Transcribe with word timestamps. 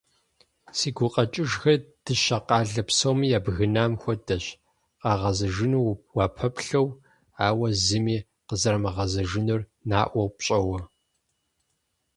Си 0.77 0.89
гукъэкӏыжхэр 0.95 1.79
дыщэ 2.03 2.37
къалэ 2.47 2.81
псоми 2.87 3.27
ябгынам 3.37 3.91
хуэдэщ, 4.01 4.45
къагъэзэжыну 5.01 5.81
уапэплъэу, 6.15 6.87
ауэ 7.45 7.67
зыми 7.85 8.17
къызэримыгъэзэжынур 8.47 9.61
наӏуэу 9.89 10.29
пщӏэуэ. 10.35 10.79